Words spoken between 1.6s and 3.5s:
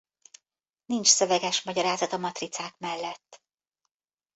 magyarázat a matricák mellett.